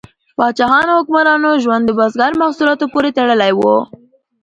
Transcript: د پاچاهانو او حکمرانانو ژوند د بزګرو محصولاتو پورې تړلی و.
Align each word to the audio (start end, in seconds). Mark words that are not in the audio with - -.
د 0.03 0.03
پاچاهانو 0.37 0.91
او 0.95 0.99
حکمرانانو 1.01 1.61
ژوند 1.63 1.83
د 1.85 1.91
بزګرو 1.99 2.39
محصولاتو 2.43 2.85
پورې 2.93 3.09
تړلی 3.17 3.51
و. 3.55 3.61